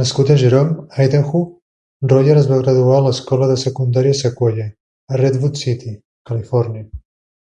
Nascut 0.00 0.30
a 0.34 0.36
Jerome, 0.42 0.84
Idaho, 1.06 1.42
Royer 2.14 2.38
es 2.44 2.48
va 2.52 2.62
graduar 2.62 2.96
a 3.02 3.04
l'escola 3.10 3.50
de 3.54 3.60
secundària 3.66 4.16
Sequoia, 4.24 4.68
a 5.14 5.22
Redwood 5.24 5.64
City, 5.66 5.94
Califòrnia. 6.32 6.88